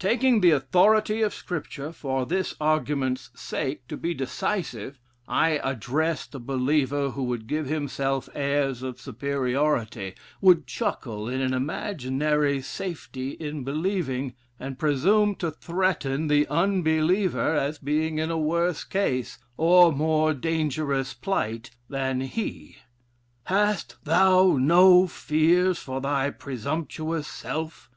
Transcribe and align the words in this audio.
Taking 0.00 0.40
the 0.40 0.50
authority 0.50 1.22
of 1.22 1.32
Scripture, 1.32 1.92
for 1.92 2.26
this 2.26 2.52
argument's 2.60 3.30
sake, 3.40 3.86
to 3.86 3.96
be 3.96 4.12
decisive, 4.12 4.98
I 5.28 5.58
address 5.58 6.26
the 6.26 6.40
believer 6.40 7.10
who 7.10 7.22
would 7.22 7.46
give 7.46 7.66
himself 7.66 8.28
airs 8.34 8.82
of 8.82 9.00
superiority, 9.00 10.14
would 10.40 10.66
chuckle 10.66 11.28
in 11.28 11.40
an 11.40 11.54
imaginary 11.54 12.60
safety 12.60 13.34
in 13.38 13.62
believing, 13.62 14.34
and 14.58 14.80
presume 14.80 15.36
to 15.36 15.52
threaten 15.52 16.26
the 16.26 16.48
unbeliever 16.48 17.54
as 17.54 17.78
being 17.78 18.18
in 18.18 18.32
a 18.32 18.36
worse 18.36 18.82
case, 18.82 19.38
or 19.56 19.92
more 19.92 20.34
dangerous 20.34 21.14
plight, 21.14 21.70
than 21.88 22.22
he. 22.22 22.78
'Hast 23.44 23.94
thou 24.04 24.56
no 24.60 25.06
fears 25.06 25.78
for 25.78 26.00
thy 26.00 26.30
presumptuous 26.30 27.28
self?' 27.28 27.86